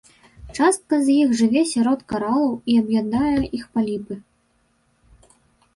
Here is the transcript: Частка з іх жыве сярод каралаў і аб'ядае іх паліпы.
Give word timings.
Частка 0.57 0.95
з 1.07 1.17
іх 1.25 1.35
жыве 1.41 1.61
сярод 1.73 1.99
каралаў 2.15 2.57
і 2.75 2.79
аб'ядае 2.85 3.37
іх 3.61 3.65
паліпы. 3.77 4.15